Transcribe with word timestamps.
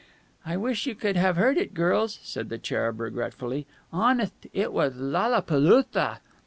"I 0.43 0.57
wish 0.57 0.87
you 0.87 0.95
could 0.95 1.15
have 1.15 1.35
heard 1.37 1.57
it, 1.59 1.75
girls" 1.75 2.17
said 2.23 2.49
the 2.49 2.57
cherub 2.57 2.99
regretfully. 2.99 3.67
"Honetht, 3.93 4.47
it 4.51 4.73
was 4.73 4.95
lalapalootha!" 4.95 6.21